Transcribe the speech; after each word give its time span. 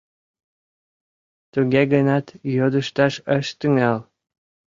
Туге 1.51 1.81
гынат 1.93 2.25
йодышташ 2.57 3.13
ышт 3.37 3.53
тӱҥал. 3.59 3.97